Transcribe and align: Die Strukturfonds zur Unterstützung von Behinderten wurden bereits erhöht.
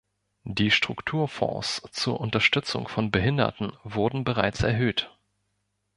Die 0.47 0.71
Strukturfonds 0.71 1.83
zur 1.91 2.19
Unterstützung 2.19 2.87
von 2.87 3.11
Behinderten 3.11 3.73
wurden 3.83 4.23
bereits 4.23 4.63
erhöht. 4.63 5.15